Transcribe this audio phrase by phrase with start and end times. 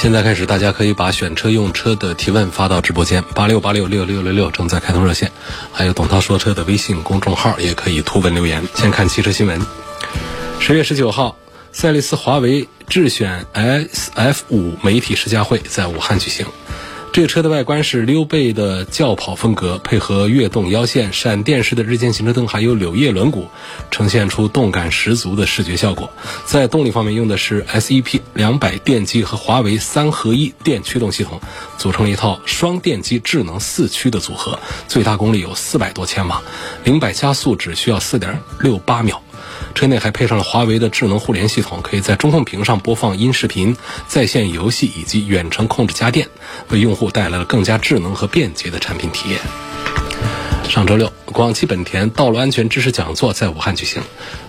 [0.00, 5.30] 现在开始，大家可以把选车用车的提问发到直播间八六八六六六六六，正在开通热线，
[5.74, 8.66] 还有董涛说车的微信公众号也可以图文留言。
[8.76, 9.60] 先看汽车新闻，
[10.58, 11.36] 十月十九号，
[11.70, 16.46] 赛力斯华为智选 SF 五媒体试驾会在武汉举行。
[17.12, 23.46] 这车的外观是溜背的轿跑风格，配合跃动腰线、闪电式的日间行车灯，还有柳叶轮毂，
[23.90, 26.08] 呈现出动感十足的视觉效果。
[26.46, 31.40] 在动力方面，用的是 SEP 两百电机和华为三合一电驱动系统，
[31.76, 34.56] 组成了一套双电机智能四驱的组合，
[34.86, 36.40] 最大功率有四百多千瓦，
[36.84, 39.20] 零百加速只需要四点六八秒。
[39.74, 46.28] 车内还配上了华为的智能互联系统，可以在中控屏上播放音视频、在线游戏以及远程控制家电，
[46.68, 49.40] 为用户带来了更加智能和便捷的产品体验。
[50.68, 54.00] 上周六，广汽本田道路安全知识讲座在武汉举行，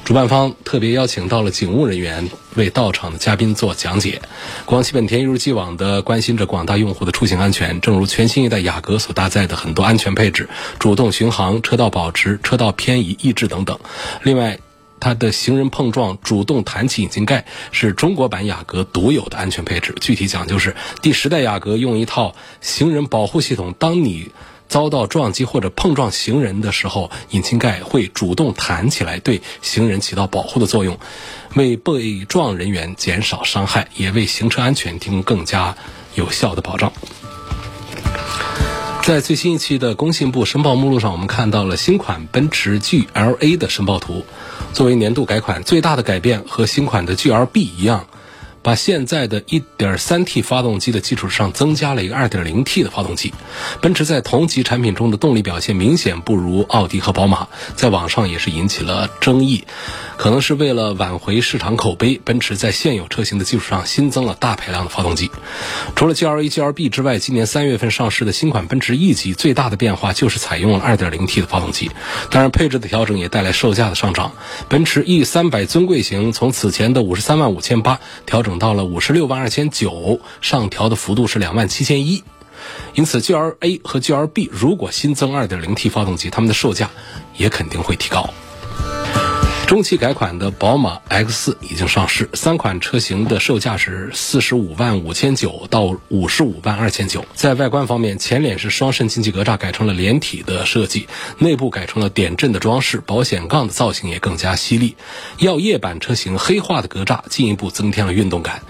[0.05, 4.21] 主办方特别邀请到了警务人员为到场的嘉宾做讲解。
[4.65, 13.79] 广汽本田一如既往地关心着广大用户的出行安全，正如全新一代雅阁所搭载的很多安全配置，主动巡航、车道保持、车道偏移抑制等等。
[14.21, 14.59] 另外，
[15.02, 19.94] 它的行人碰撞主动弹起引擎盖是中国版雅阁独有的安全配置。
[19.99, 24.31] 具体讲就是第十代雅阁用一套行人保护系统，当你
[24.69, 30.97] 遭到撞击或者碰撞行人的时候，引擎盖会主动弹起来，对行人起到保护的作用，
[31.55, 35.75] 为被撞人员减少伤害，也为行车安全提供更加
[36.16, 36.94] 有效的保障。
[39.03, 44.23] 在最新一期的工信部申报目录上，我们看到了新款奔驰 GLA 的申报图。
[44.73, 48.06] 作为年度改款，最大的改变和新款的 GLB 一样，
[48.61, 53.33] 把现在的一点三 T 发动机的基础上增加了一个二点零 T 的发动机。
[53.81, 59.66] 奔驰在同级产品中的动力表现明显不如奥迪和宝马，在网上也是引起了争议。
[60.17, 65.31] 可能是为了挽回市场口碑，奔驰在现有车型的基础上新增了大排量的发动机。
[65.95, 71.89] 除了 GLA、GLB 之外，今年三月份上市的新款奔驰 E 级最大的变化就是采用了 2.0T 的发动机。
[72.29, 74.33] 当然，配置的调整也带来售价的上涨。
[74.69, 82.23] 奔驰 E 三百尊贵型从此前的53万五千八调整到了五十六万二千九，上调的幅度是两万七千一。
[82.94, 86.89] 因此 G R A 和 G R B 如果新增二点零 T 发动机，它们的售价
[87.35, 88.29] 也肯定会提高。
[89.71, 97.23] 中期改款的宝马 X 已经上市，三款车型的售价是四十五万五千九到五十五万二千九。
[97.35, 104.97] 在外观方面，前脸是双肾进气格栅改成了连体的设计，内部改成了点阵的装饰，保险杠的造型也更加犀利。
[105.37, 108.63] 耀夜版车型黑化的格栅进一步增添了运动感。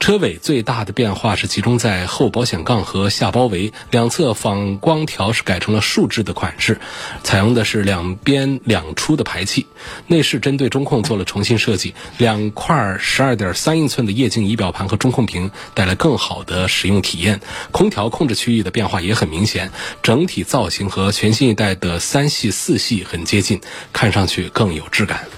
[0.00, 6.80] 车尾最大的变化是集中在后保险杠和下包围，两侧反光条是改成了竖置的款式，
[7.22, 9.64] 采用的是两边两出的排气。
[10.08, 17.38] 内饰针对中控做了重新设计，两块十二点三英寸的液晶仪表盘和中控屏带来更好的使用体验。
[17.70, 19.70] 空调控制区域的变化也很明显，
[20.02, 23.60] 整体造型和全新一代的三系、四系很接近，
[23.92, 25.28] 看上去更有质感。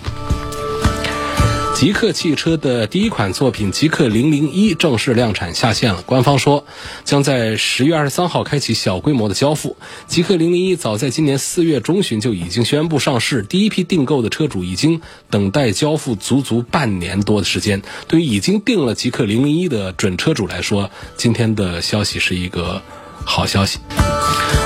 [1.81, 6.03] 极客汽车的第一款作品极客零零一正式量产下线了。
[6.03, 6.67] 官方说，
[7.07, 9.79] 将在十月二十三号开启小规模的交付。
[10.07, 17.81] 极客零零一早在今年四月中旬就已经宣布上市，第一批订购的车主已经等待交付足足半年多的时间。
[18.07, 22.83] 对于已经订了极客零零一的准车主来说，今天的消息是一个
[23.25, 23.79] 好消息。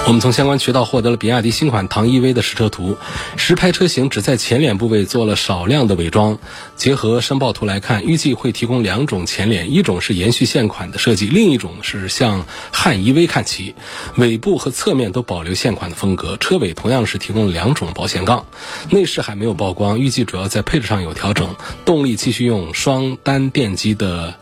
[0.06, 2.98] 我们从相关渠道获得了比亚迪新款唐 EV 的实车图，
[3.38, 6.38] 实拍车型只在前脸部位做了少量的伪装。
[6.76, 13.74] 结合申报图来看，预计会提供两种前脸，一种是延续现款的设计，另一种是向汉 EV 看齐。
[14.16, 18.44] 尾部和侧面都保留现款的风格，车尾同样是提供两种保险杠。
[18.90, 21.56] 内饰还没有曝光，预计主要在配置上有调整。
[21.86, 24.34] 动力继续用双单电机的。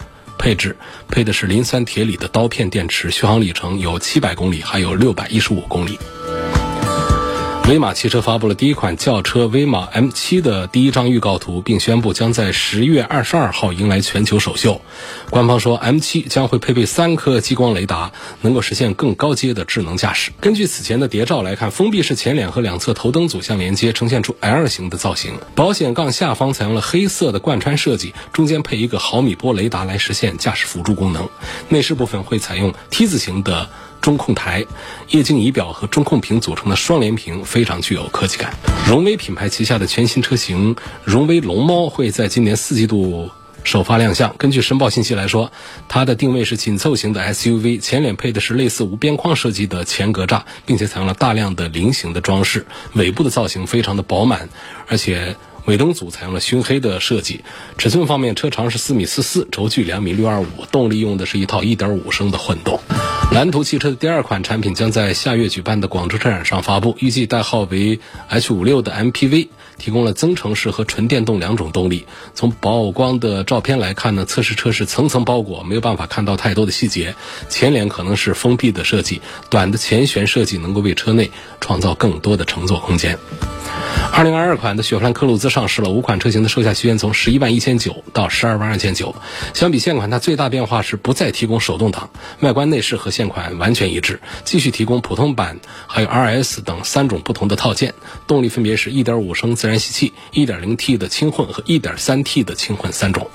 [0.43, 0.75] 配置
[1.06, 5.97] 配的是磷酸铁锂的刀片电池，续航里程有七百公里，还有六百一十五公里。
[7.69, 14.81] 威马汽车发布了第一款轿车威马 M7 的第一张预告图，并宣布将在十月二十二号迎来全球首秀。
[15.31, 20.32] 官方说，M7 将会配备三颗激光雷达，能够实现更高阶的智能驾驶。
[20.41, 25.38] 根据此前的谍照来看，封闭式前脸和两侧头灯组相连接，呈现出 L 型的造型。
[25.55, 31.29] 保险杠下方采用了黑色的贯穿设计，中间配一个毫米波雷达来实现驾驶辅助功能。
[31.69, 33.70] 内饰部分会采用 T 字形的。
[34.03, 34.67] 中控台、
[35.11, 38.53] 液晶仪表和中控屏组成的双联屏非常具有科技感。
[38.87, 43.31] 荣威品牌旗下的全新车型荣威龙猫会在今年四季度
[43.63, 44.35] 首发亮相。
[44.37, 45.53] 根据申报信息来说，
[45.89, 52.67] 它的定位是紧凑型的 SUV，前脸配的是类似无边框设计的前格栅，并且采用了大量的菱形的装饰。
[52.95, 54.49] 尾部的造型非常的饱满，
[54.89, 55.37] 而且。
[55.67, 57.44] 尾灯组采用了熏黑的设计，
[57.79, 62.81] 尺寸方面，车长是四米四四，轴距两米六二五，动力用的是一套一点五升的混动。
[63.31, 69.49] 蓝图汽车的第二款产品将在下月举办的广州车展上发布，预计代号为 H 五六的 MPV，
[69.79, 72.06] 提供了增程式和纯电动两种动力。
[72.35, 77.15] 从曝光的照片来看呢，测试车是层层包裹，没有办法看到太多的细节。
[77.49, 81.31] 前脸可能是封闭的设计，短的前悬设计能够为车内
[81.61, 83.17] 创造更多的乘坐空间。
[84.14, 89.14] 二零二二款的雪佛兰科鲁兹上市了，五款车型的售价区间从十一万一千九到十二万二千九。
[89.55, 92.11] 相比现款，它最大变化是不再提供手动挡，
[92.41, 97.94] 外观内饰和现款完全一致，继续提供普通版还有 RS 等三种不同的套件。
[98.26, 103.29] 动力分别是一点五升自然吸气、一点零 T 的轻混和一点三 T 的轻混三种。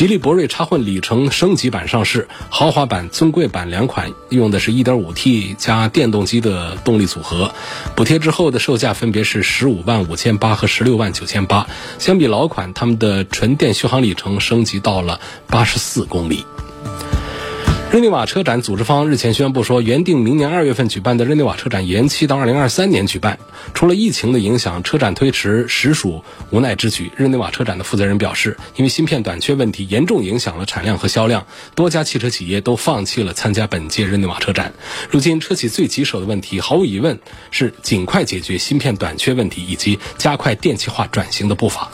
[0.00, 7.52] 吉利博瑞插混里程升级版上市，豪华版、尊贵版两款用的是一点五 T 加电动机的动力组合，
[7.94, 11.66] 补贴之后的售价分别是十五万五千八和十六万九千八。
[11.98, 16.46] 相比老款，他们的纯电续航里程升级到了八十四公里。
[17.92, 23.40] 日内瓦车展组织方日前宣布说，原定明年二月份举办的日内瓦车展延期到二零二三年举办。
[23.74, 27.10] 除了疫情的影响，车展推迟实属无奈之举。
[27.16, 34.72] 日内瓦车展的负责人表示，因为芯片短缺问题严重影响了产量和销量，多家汽车企业都放弃了参加本届日内瓦车展。
[35.10, 37.18] 如今，车企最棘手的问题，毫无疑问
[37.50, 41.90] 是尽快解决芯片短缺问题，以及加快电气化转型的步伐。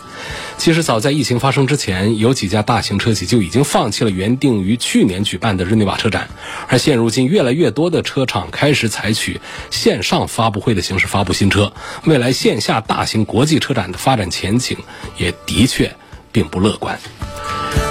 [0.58, 6.28] 其实早在疫情发生之前，有几家大型车企就已经放弃了原定于去年举办的日内瓦车展，
[6.68, 9.40] 而现如今，越来越多的车厂开始采取
[9.70, 11.72] 线上发布会的形式发布新车。
[12.04, 14.78] 未来线下大型国际车展的发展前景
[15.18, 15.94] 也的确
[16.32, 16.98] 并不乐观。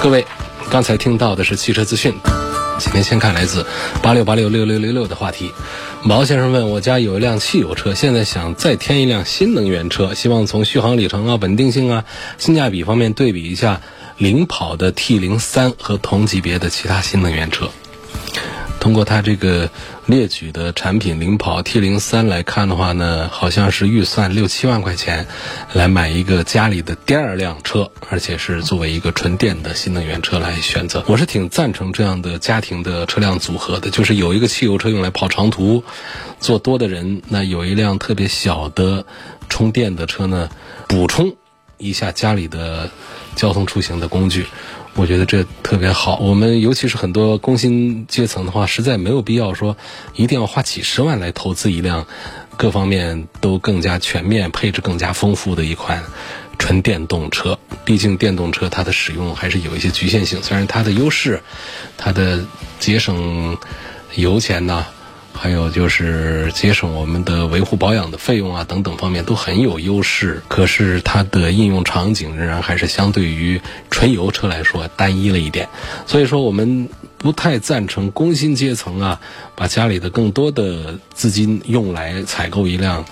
[0.02, 0.26] 各位，
[0.70, 2.14] 刚才听到的是汽车资讯。
[2.78, 3.66] 今天先看来自
[4.02, 5.52] 八六八六六六六六的话题。
[6.04, 12.06] 毛先生问我家有一辆汽油车，现在想再添一辆新能源车，希望从续航里程啊、稳定性啊、
[12.38, 13.82] 性价比方面对比一下
[14.18, 17.70] 领跑的 T 零三和同级别的其他新能源车。
[18.86, 19.68] 通过它这个
[20.06, 25.26] 列举的产品领跑 T 零三来看的话呢，好像是预算六七万块钱
[25.74, 31.04] 来买一个家里的第二辆车，而且是作为一个纯电的新能源车来选择。
[31.08, 35.84] 我是挺赞成这样的家庭的车辆组合的，就是有一个汽油车用来跑长途，
[36.40, 39.04] 坐多的人，那有一辆特别小的
[39.50, 40.48] 充电的车呢，
[40.88, 41.36] 补充
[41.78, 42.90] 一下家里的
[43.36, 44.46] 交通出行的工具。
[44.96, 46.18] 我觉得这特别好。
[46.20, 49.76] 我们尤其是很多工薪阶层的话，实在没有必要说
[50.16, 52.08] 一定要花几十万来投资一辆
[52.56, 56.04] 各方面都更加全面、配置更加丰富的一款
[56.58, 57.60] 纯电动车。
[57.84, 61.44] 毕竟电动车它的使用还是有一些局限性，虽然它的优势，
[61.98, 62.46] 它的
[62.80, 63.58] 节省
[64.16, 64.86] 油钱呐。
[65.38, 70.42] 还有就是节省我们的维护保养的费用啊，等等方面都很有优势。
[70.48, 73.62] 可是它的应用场景仍然还是相对于
[73.92, 75.68] 纯油车来说单一了一点。
[76.08, 79.20] 所以说，我们不太赞成工薪阶层啊，
[79.56, 83.06] 把家里的更多的资金用来采购一辆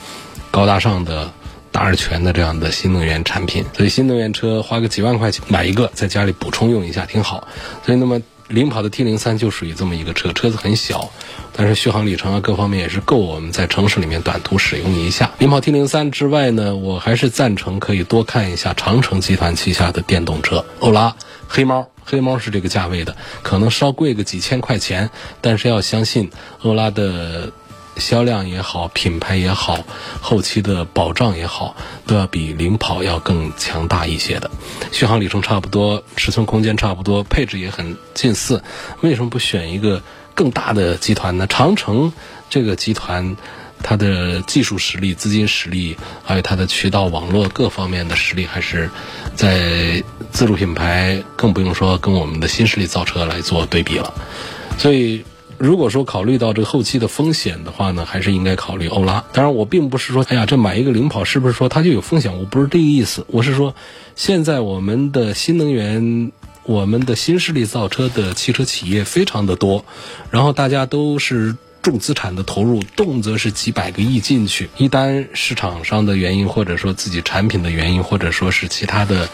[0.49, 1.31] 高大上的、
[1.71, 3.65] 大而全的这样的新能源产品。
[3.75, 7.47] 所以，新能源车花个几万块钱买一个，在家里补充用一下挺好。
[7.85, 8.21] 所以，那么。
[8.47, 11.09] 领跑的 T 零三就属于这么一个车，车子很小，
[11.55, 15.31] 但是续航里程啊各方面也是够我们在城市里面短途使用一下。
[15.39, 21.15] 领跑 T 零三之外呢，我还是赞成可以多看一下长城集团旗下的电动车，欧拉、
[21.47, 21.87] 黑猫。
[22.05, 25.09] 黑猫是这个价位的，可能稍贵个几千块钱，
[25.39, 26.29] 但是要相信
[26.61, 27.51] 欧拉的。
[27.97, 29.79] 销量也好，品牌也好，
[30.19, 31.75] 后期的保障也好，
[32.07, 34.49] 都要比领跑要更强大一些的。
[34.91, 38.63] 续航里程差不多，尺寸空间差不多，配置也很近似。
[39.01, 40.01] 为什么不选一个
[40.33, 41.45] 更大的集团呢？
[41.47, 42.11] 长城
[42.49, 43.37] 这个集团，
[43.81, 48.89] 它的技术实力、资金实力，还有它的渠道网络各方面的实力，还是
[49.35, 54.13] 在自主品牌，更不用说跟我们的新势力造车来做对比了。
[54.77, 55.23] 所以。
[55.57, 59.23] 如果说考虑到这个后期的风险的话呢，还是应该考虑欧拉。
[59.33, 62.37] 当然，我并不是说，哎呀，这买一个领跑是不是说它就有风险？
[62.37, 63.25] 我不是这个意思。
[63.27, 63.75] 我是说，
[64.15, 66.31] 现在我们的新能源、
[66.63, 69.85] 我们的新势力造车的汽车企业非常的多，
[70.31, 71.55] 然后大家都是。
[71.83, 74.69] 重资产的投入，动辄是几百个亿进去。
[74.77, 79.27] 一旦市场上的原因，或者说自己产品的原因，或者说是其他的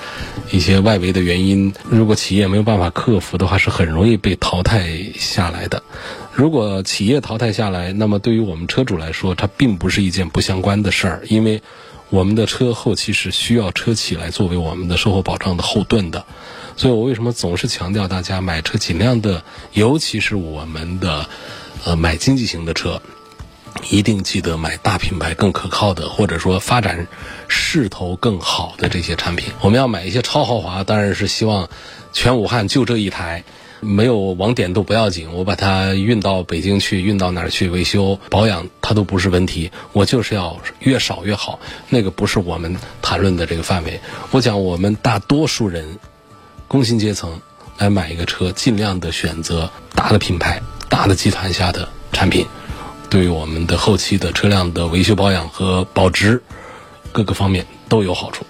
[0.50, 5.84] 一些外围的原因，如果企业没有办法克服的话，是很容易被淘汰下来的。
[6.34, 11.62] 如果企业淘汰下来，那么对于我们车主来说，它并不是一件不相关的事儿，因为
[12.10, 16.26] 我们的车后期是需要车企来作为我们的售后保障的后盾的。
[16.76, 21.30] 所以我为什么总是强调大家买车尽量的，尤其是我们的。
[21.86, 23.02] 呃，买经济型的车，
[23.90, 27.08] 一定记得买大品牌更可靠的，或者说发展
[27.48, 29.54] 势头更好的这些产品。
[29.62, 31.70] 我们要买一些超豪华，当然是希望
[32.12, 33.44] 全武汉就这一台，
[33.80, 39.72] 没有网点都不要紧，我把它运到北京去，运到哪儿去维修保养，它都不是问题。
[39.94, 44.00] 我就是要越少越好，那个不是我们谈论的这个范围。
[44.32, 45.98] 我讲我们大多数人，
[46.68, 47.40] 工薪阶层
[47.78, 50.62] 来买一个车，尽量的选择大的品牌。
[50.90, 52.46] 大的集团下的产品，
[53.10, 56.42] 对于我们的后期的车辆的维修保养和保值
[57.12, 58.46] 各个方面都有好处。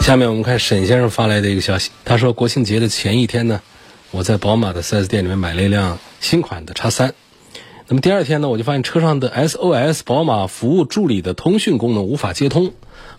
[0.00, 3.62] 下面我们看沈先生发来的一个消息，他说国庆节的前一天呢，
[4.10, 7.14] 我在宝马的 4S 店里面买了一辆新款的叉三。
[7.86, 12.72] 那么第二天呢，我就发现车上的 SOS 宝马服务助理的通讯功能无法接通。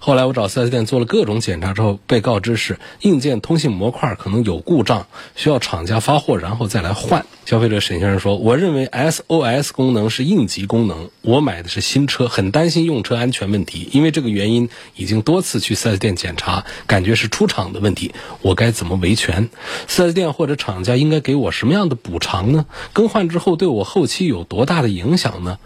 [0.05, 7.25] 后来我找 4S 店做了各种检查之后，被告知是硬件通信模块可能有故障，需要厂家发货然后再来换。
[7.47, 13.89] 消费者沈先生说：“我认为 SOS 功能是应急功能，我买的是新车，很担心用车安全问题。
[13.93, 18.13] 因为这个原因，已经多次去 4S 店检查，感觉是出厂的问题。
[18.43, 19.49] 我该怎么维权
[19.87, 22.67] ？4S 店或者厂家应该给我什么样的补偿呢？
[22.93, 25.57] 更换之后对我后期有多大的影响呢？”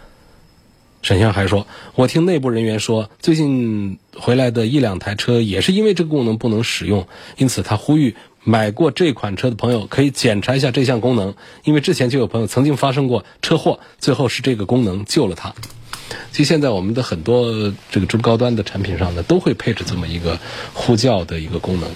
[1.02, 1.66] 沈先生还说
[1.96, 7.06] ：“我听内部人员说，最近回来的一两台车也是因为这个功能不能使用，
[7.38, 8.14] 因此他呼吁
[8.44, 15.54] 买过这款车的朋友可以检查一下这项功能，因为之前就有朋友曾经发生过车祸，最后是这个功能救了他。
[16.32, 20.38] 其实现在我们的很多这个中高端的产品上呢，都会配置这么一个
[20.74, 21.88] 呼叫的一个功能。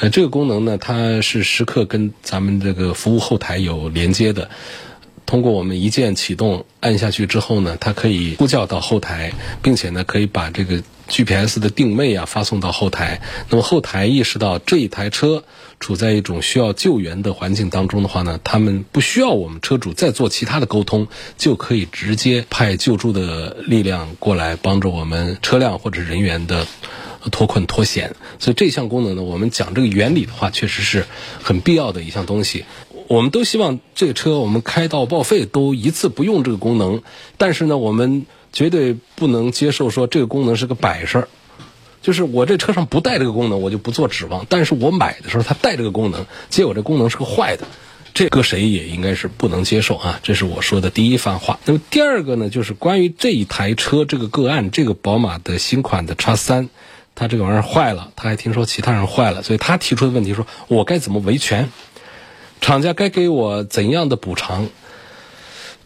[0.00, 4.50] 呃，这个功能呢，它是时刻跟咱们这个服务后台有连接的。”
[5.28, 13.20] 通过我们一键启动按下去之后呢，它可以呼叫到后台，并且呢可以把这个 GPS 的定位啊发送到后台。
[13.50, 15.44] 那么后台意识到这一台车
[15.80, 26.66] 处在一种需要救援的环境当中的话呢，他们不需要我们车主再做其他的沟通，就可以直接派救助的力量过来帮助我们车辆或者人员的
[27.30, 28.16] 脱困脱险。
[28.38, 31.04] 所以这项功能呢，我们讲这个原理的话，确实是
[31.42, 32.64] 很必要的一项东西。
[33.08, 37.02] 我们都希望这个车我们开到报废都一次不用这个功能，
[37.38, 41.26] 但是呢，我们绝对不能接受说这个功能是个摆设，
[42.02, 44.44] 就是我这车上不带这个功能，我就不做指望。
[44.50, 47.66] 但是我买的时候它带这个功能，结果这功能是个坏的，
[48.12, 50.20] 这搁谁也应该是不能接受啊！
[50.22, 51.58] 这是我说的第一番话。
[51.64, 56.68] 那么第二个呢，就是关于这一台车这个个案，这个宝马的新款的叉三，
[57.14, 61.70] 它这个玩意儿坏了，他还听说其他人坏了，所以他提出的问题说，我该怎么维权？
[62.68, 64.68] 厂家该给我怎样的补偿？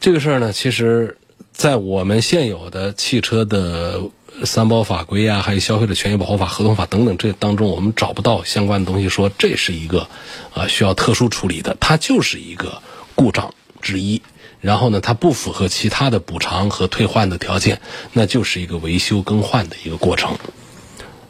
[0.00, 1.16] 这个事儿呢，其实，
[1.52, 4.00] 在我们现有的汽车的
[4.42, 10.08] 三包法规啊，还有消费者权益保护法、合同法等等这当中，我们找不到相关的东西说这是一个
[10.54, 12.82] 啊需要特殊处理的，它就是一个
[13.14, 14.20] 故障之一。
[14.60, 17.80] 然后呢，它不符合其他的补偿和退换的条件，
[18.12, 20.36] 那就是一个维修更换的一个过程。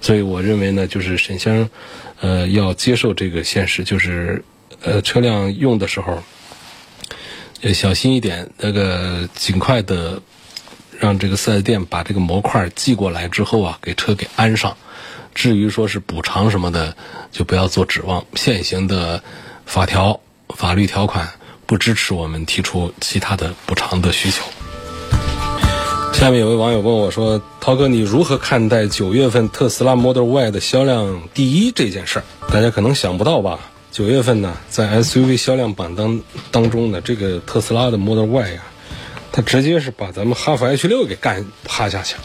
[0.00, 1.70] 所以我认为呢，就是沈先生，
[2.22, 4.42] 呃，要接受这个现实，就是。
[4.82, 6.22] 呃，车辆用的时候，
[7.60, 8.50] 要小心一点。
[8.58, 10.20] 那个尽快的
[10.98, 14.76] 让这个四 S 店把这个模块寄过来之后啊，给车给安上。
[15.34, 16.96] 至于说是补偿什么的，
[17.30, 18.26] 就不要做指望。
[18.34, 19.22] 现行的
[19.64, 21.30] 法条、法律条款
[21.64, 24.44] 不支持我们提出其他的补偿的需求。
[26.12, 33.58] 下面有位网友问我说：“涛哥，你如何看待九月份特斯拉 Model Y 的销量第一这件事儿？”大家可能想不到吧？
[33.92, 38.62] 九月份呢，在 SUV 销量榜当当中呢，这个特斯拉的 Model Y 呀，
[39.32, 42.22] 它直接是把咱们哈弗 H 六给干趴下去了。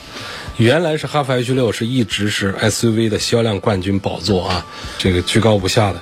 [0.56, 4.66] 原来是哈弗 H 六是一直是 SUV 的销量冠军宝座啊，
[4.98, 6.02] 这个居高不下的。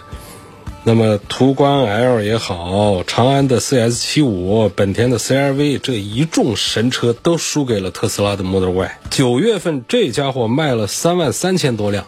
[0.84, 9.00] 那么途观 L 也好，长安的 CS 七五，本田的 CRV 这一众神车都输给了特斯拉的 Model Y。
[9.10, 12.06] 九月份这家伙卖了三万三千多辆。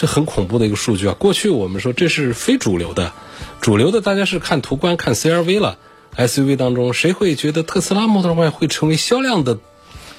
[0.00, 1.14] 这很恐怖的一个数据啊！
[1.18, 3.12] 过去我们说这是非主流的，
[3.60, 5.76] 主流的大家是看途观、看 CRV 了
[6.16, 9.58] ，SUV 当中，谁会觉得特斯拉 Model Y 会成为销量的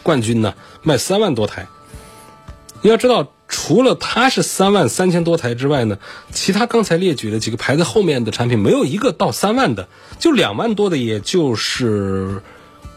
[0.04, 0.54] 冠军呢？
[0.84, 1.68] 卖三万多台。
[2.84, 5.98] 你要知道，除了它是三万三千多台之外呢，
[6.32, 9.88] 其他刚才列举的几个排在后面的产品，没有一个到三万的，
[10.20, 12.44] 就两万多的，也就是。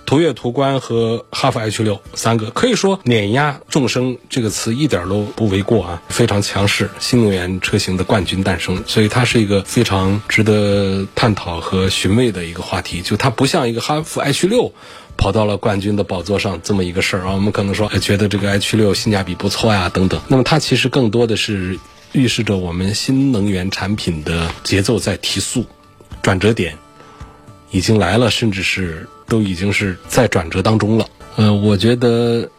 [0.07, 13.01] 途岳、途观和哈弗 H 六三个，可以说碾压众生这个词一点都不为过啊，非常强势，新能源车型的冠军诞生，所以它是一个非常值得探讨和寻味的一个话题。
[13.03, 14.73] 就它不像一个哈弗 H 六
[15.17, 20.21] 跑到了冠军的宝座上这么一个事儿啊，我们可能说觉得这个 H 六性价比不错呀等等。
[20.29, 21.79] 那么它其实更多的是
[22.13, 25.65] 预示着我们新能源产品的节奏在提速，
[26.23, 26.77] 转折点
[27.75, 29.07] 已经来了，甚至是。
[29.27, 31.09] 都已经是在转折当中了。
[31.37, 32.51] 呃，我觉得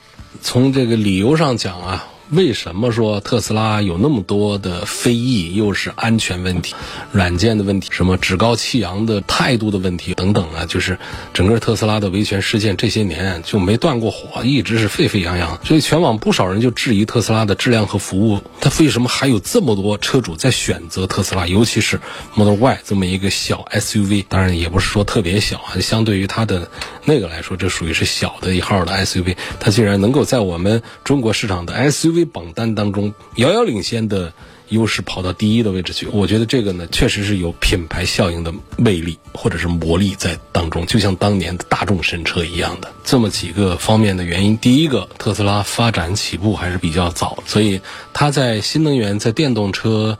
[0.41, 2.07] 从这个理由上讲啊。
[2.31, 5.53] 为什么说特斯拉有那么多的非议？
[5.53, 6.73] 又是安全问题、
[7.11, 10.65] 软件的问题，什么趾高气扬的态度的问题等等啊？
[10.65, 10.97] 就是
[11.35, 15.59] 整个特斯拉的维权事件这些年就没断过火，一直是沸沸扬扬。
[15.63, 18.41] 所以全网不少人就质疑特斯拉的质量和服务。
[18.59, 21.45] 它为什么还有这么多车主在选择特斯拉？
[21.45, 22.01] 尤其是
[22.33, 26.71] Model Y 这么一个小 SUV，当然也不是说特别小啊，相对于它的
[27.03, 29.35] 那个来说，这属于是小的一号的 SUV。
[29.59, 32.14] 它竟然能够在我们中国市场的 SUV。
[32.23, 34.31] 榜单当中遥遥领先的
[34.69, 44.57] 优势跑到第一的位置去，我觉得这个呢确实是有品牌效应的魅力或者是魔力在当中，就像当年的大众神车一样的这么几个方面的原因。
[44.57, 47.81] 第一个，特斯拉发展起步还是比较早，所以
[48.13, 50.17] 它在新能源、在电动车、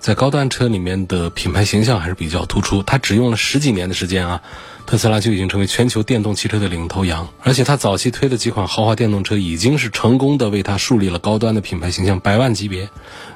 [0.00, 2.82] 在高端车里面的品牌形象还是比较突出。
[2.82, 4.42] 它只用了十几年的时间啊。
[4.88, 12.88] 特斯拉就已经成为全球电动汽车的领头羊，而且它早期推的几款豪华电动车已经是成功的为它树立了高端的品牌形象，百万级别，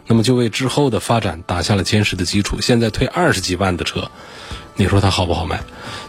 [0.06, 2.62] 那么就为之后的发展打下了坚实的基础。
[2.62, 4.10] 现在推二十几万的车，
[4.76, 5.60] 你说它好不好卖？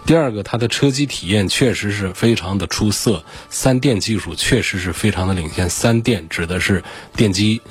[0.05, 5.69] 第二个，它的车机体验确实是非常的出色，三电技术确实是非常的领先。
[5.69, 6.85] 三电指的是
[7.17, 7.61] 电机、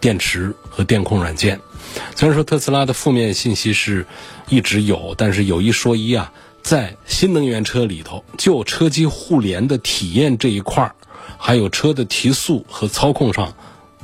[0.00, 1.60] 电池和电控软件。
[2.16, 4.04] 虽然说特斯拉的负面信息是
[4.48, 6.32] 一直有，但是有一说一啊。
[6.62, 10.94] 在新能源车里头，就车机互联的体验这一块儿，
[11.38, 13.54] 还有车的提速和操控上，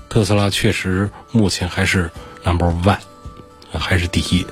[0.08, 2.10] 特斯拉确实目前还是
[2.44, 2.98] number one，
[3.70, 4.44] 还是第一。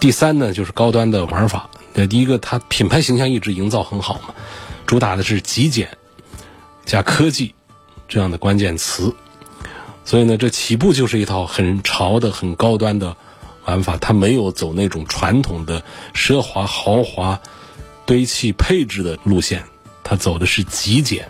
[0.00, 1.68] 第三呢，就是高端的玩法。
[1.92, 4.34] 那第一个，它品牌形象一直营造很好嘛，
[4.86, 5.96] 主打的是极简
[6.84, 7.54] 加科技
[8.08, 9.14] 这样的关键词，
[10.04, 13.16] 所以呢，这起步就是一套很潮的、很高端的。
[13.64, 15.82] 玩法，它没有走那种传统的
[16.14, 17.40] 奢华豪华
[18.06, 19.64] 堆砌配置的路线，
[20.02, 21.28] 它走的是极简。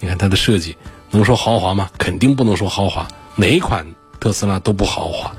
[0.00, 0.76] 你看它的设计，
[1.10, 1.90] 能说豪华吗？
[1.98, 3.86] 肯定不能说豪华，哪一款
[4.20, 5.34] 特斯拉都不豪华。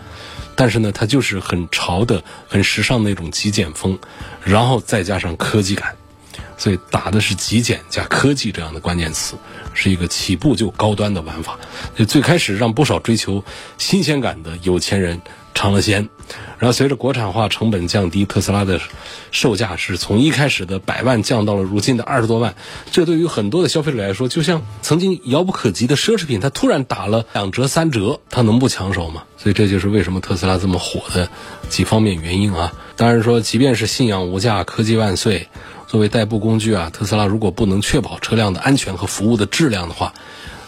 [0.55, 3.99] 但是呢，它就是很潮的、很时尚那种极简风，
[4.43, 5.95] 然后再加上科技感，
[6.57, 9.35] 所以打的是极简加科技这样的关键词，
[9.73, 11.59] 是一个起步就高端的玩法。
[12.07, 13.43] 最开始让不少追求
[13.77, 15.21] 新鲜感的有钱人。
[15.55, 16.09] 尝了鲜，
[16.59, 18.79] 然后随着国产化成本降低，特斯拉的
[19.31, 22.55] 售价是从一开始的百万降到了如今的二十多万。
[22.91, 29.23] 这对于很多的消费者来说，就像曾经遥不可及的奢侈品，它突然打了两折三折，它能不抢手吗？
[29.37, 31.29] 所以这就是为什么特斯拉这么火的
[31.69, 32.73] 几方面原因啊。
[32.97, 35.47] 当然说，即便是信仰无价，科技万岁，
[35.87, 40.13] 作为代步工具啊，特斯拉如果不能确保车辆的安全和服务的质量的话。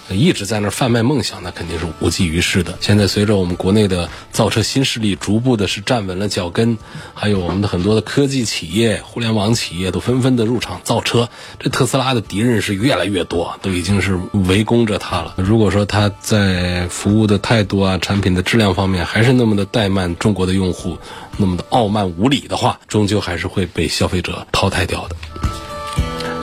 [0.10, 2.78] 一直在那儿贩卖梦想，那肯定是无济于事的。
[2.80, 6.78] 现在随着我们国内的造车新势力逐步的是站稳了脚跟，
[7.14, 15.34] 还有我们的很多的科技企业、互联网企业都纷纷的入场造车，这特斯拉的敌人是越来越多，都已经是围攻着它了。
[15.38, 20.98] 如果说它在服务的态度啊、产品的质量方面还是那么的怠慢中国的用户，
[21.38, 25.16] 那么的傲慢无礼的话，终究还是会被消费者淘汰掉的。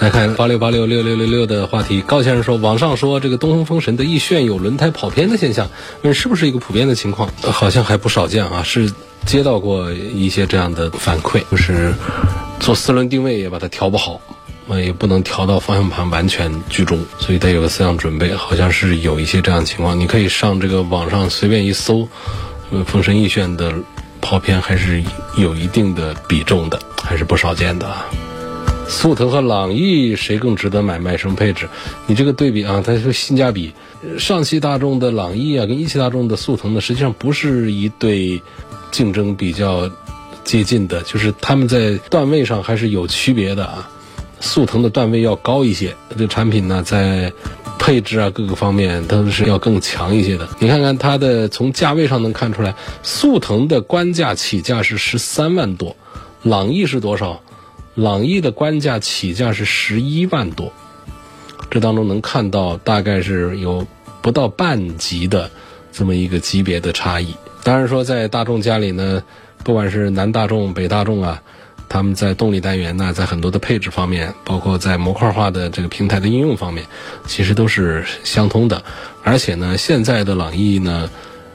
[0.05, 5.71] 来看八六八六六六六六的话题，高先生说，网上说这个东风风神的逸炫有轮胎跑偏的现象，
[6.03, 7.31] 问是不是一个普遍的情况？
[7.40, 8.93] 好像还不少见啊，是
[9.25, 11.95] 接到过一些这样的反馈，就是
[12.61, 14.21] 做四轮定位也把它调不好，
[14.69, 19.99] 也不能调到方向盘完全居中，所以得有个思想准备，好像是有一些这样的情况。
[19.99, 22.07] 你可以上这个网上随便一搜，
[22.71, 23.73] 呃风神逸炫的
[24.21, 25.03] 跑偏还是
[25.38, 28.05] 有一定的比重的，还是不少见的啊。
[28.88, 30.99] 速腾和朗逸谁更值得买？
[30.99, 31.68] 买什么配置？
[32.07, 33.73] 你这个对比啊，它说性价比，
[34.18, 38.40] 上汽大众的朗逸啊，跟一汽大众的速腾呢，实际上不是一对
[38.90, 39.90] 竞争比较
[40.44, 43.90] 接近的，就是他们在段位上还是有区别的啊。
[44.40, 47.33] 速腾的段位要高一些，这产品呢在
[47.79, 50.47] 配置啊各个方面都是要更强一些的。
[50.59, 55.97] 你看看它的从价位上能看出来，速腾的官价起价是十三万多，
[56.42, 57.42] 朗逸是多少？
[57.94, 60.72] 朗逸的官价起价是十一万多，
[61.70, 63.87] 这当中能看到大概是有
[64.20, 65.48] 不到半级的
[65.92, 67.35] 这么一个级别的差异。
[67.62, 69.22] 当然说，在大众家里呢，
[69.62, 71.40] 不管是南大众、北大众啊，
[71.88, 76.85] 他们在动力单元呢，在很多的配置方面，包括在模块化的这个平台的应用方面，
[77.28, 78.83] 其实都是相通的。
[79.22, 81.09] 而且呢，现在的朗逸呢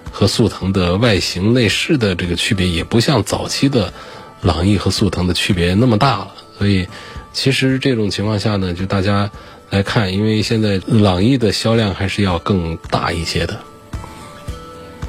[0.09, 3.93] 和速腾的外形内饰的这个区别，也不像早期的。
[4.41, 6.87] 朗逸和速腾的区别那么大了，所以
[7.33, 9.29] 其实这种情况下呢，就大家
[9.69, 13.59] 来看，因为现在朗逸的销量还是要更大一些的。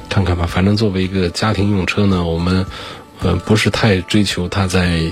[0.09, 2.65] 看看吧，反正作为一个家庭用车呢，我们
[3.21, 5.11] 呃不是太追求它在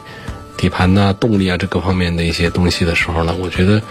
[0.58, 3.82] 底盘呐、动力啊这各方面的一些东西的时候呢，我觉得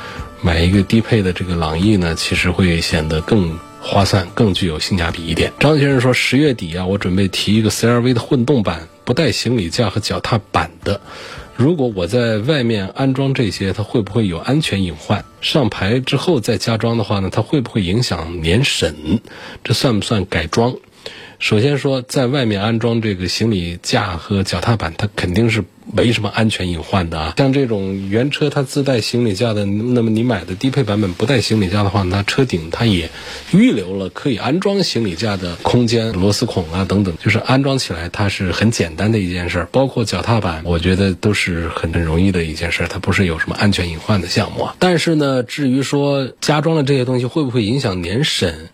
[0.43, 5.51] 买一个低配的这个朗逸呢，其实会显得更划算、更具有性价比一点。
[5.59, 8.87] 张先生说，十月底啊，我准备提一个 CRV 的混动版。
[9.09, 11.01] 不带行李架和脚踏板的，
[11.57, 15.25] 如果我在外面安装这些，它会不会有安全隐患？
[15.41, 19.23] 上牌之后再加装的话呢，它会不会影响年审？
[19.65, 20.77] 这算不算改装？
[21.39, 27.35] 首先说，在外面安装这个行李架和脚踏板，它肯定是没什么安全隐患的啊。
[27.39, 33.09] 像这种原车它自带行李架的，那么你买的低配版本不带行李架的话，那车顶它也
[33.53, 39.69] 预留了可以安装行李架的空间、螺丝孔啊等等，就是安装起来它是很简单的一件事儿。
[39.71, 44.75] 包括脚踏板，我觉得都是很很容易的一件事儿，它不是有什么安全隐患的项目啊。
[44.81, 48.71] 但是呢，至于说加装了这些东西会不会影响年审？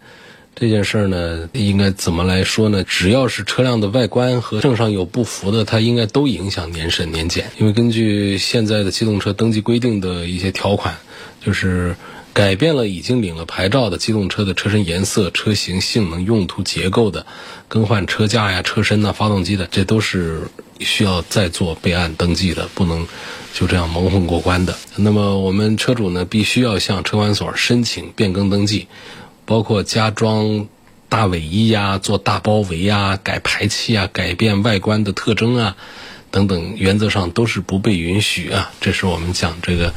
[0.57, 2.85] 这件事儿呢，应该怎么来说呢？
[2.85, 7.51] 只要是车辆的外观和证上有不符的，它应该都影响年审年检。
[7.59, 10.97] 因为根据现在的机动车登记规定的一些条款，
[11.45, 11.97] 就是
[12.33, 17.27] 改变了已经领了牌照的机动车的车身颜色、车型、性能、用途、结构的，
[17.67, 20.43] 更换车架呀、车身呐、发动机的，这都是
[20.79, 23.05] 需要再做备案登记的，不能
[23.53, 24.77] 就这样蒙混过关的。
[24.95, 28.87] 那么我们车主呢，必须要向车管所申请变更登记。
[29.47, 30.67] 包括加装
[31.09, 35.77] 大尾翼呀、做大包围呀、改排气啊、改变外观的特征啊
[36.31, 38.73] 等等，原则上都是不被允许啊。
[38.81, 39.93] 这是我们讲这个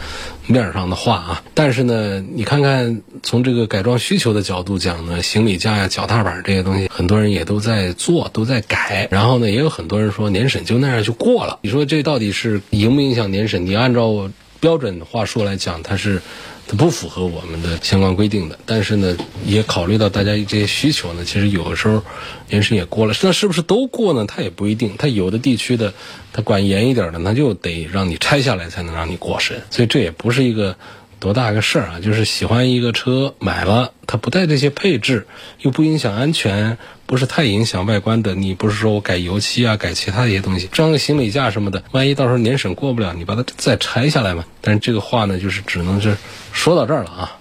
[0.46, 1.44] 面上的话啊。
[1.56, 9.08] 但是呢，你看看从这个改装需求的角度讲呢，行李架呀、脚踏板这些东西，很多人也都在做，都在改。
[9.10, 11.58] 然后呢，也有很多人说年审就那样就过了。
[11.64, 13.66] 你说这到底是影不影响年审？
[13.66, 14.30] 你按照
[14.60, 16.22] 标准话说来讲，它是。
[16.68, 22.04] 它不符合我们的相关规定的，但是呢，也考虑到大家这些需求呢，其实有的时候
[22.50, 24.26] 年审也过了，那是不是都过呢？
[24.28, 25.94] 它也不一定，它有的地区的，
[26.34, 30.76] 它管严一点的，那就得让你拆下来才能让你过审，所以这也不是一个。
[31.20, 32.00] 多大个事儿啊！
[32.00, 35.26] 就是喜欢一个车，买了它不带这些配置，
[35.62, 38.36] 又不影响安全，不是太影响外观的。
[38.36, 44.46] 你不是说我改油漆啊，改其他一些东西，装个行李架什么的，万一到时候年审过不了，你把它再拆下来嘛。
[44.62, 46.16] 但是这个话呢，就是只能是
[46.52, 47.38] 说到这儿了啊。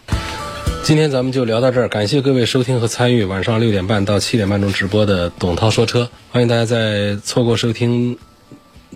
[0.83, 8.17] 今天咱们就聊到这儿，感谢各位收听和参与晚上六点半到七点半钟直播的董涛说车，欢迎大家在错过收听。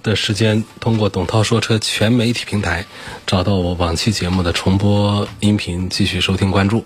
[0.03, 2.85] 的时间，通过董涛说车全媒体平台
[3.27, 6.85] 找到我往期节目的重播音频，继续收听关注。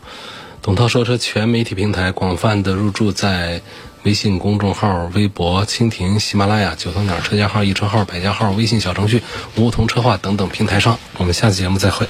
[0.62, 3.60] 董涛说车全媒体平台广泛的入驻在
[4.04, 9.22] 微信公众号、微博、蜻蜓、喜马拉雅、九头鸟车家号、易车号、百家号、微信小程序、
[9.56, 10.98] 梧桐车话等等平台上。
[11.18, 12.06] 我们下次节目再会。